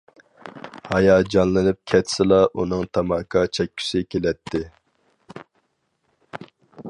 ھاياجانلىنىپ 0.91 1.77
كەتسىلا 1.91 2.39
ئۇنىڭ 2.63 2.81
تاماكا 2.99 3.45
چەككۈسى 3.59 4.03
كېلەتتى. 4.15 4.63